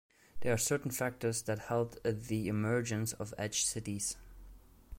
[0.39, 4.17] There are certain factors that helped the emergence of edge cities.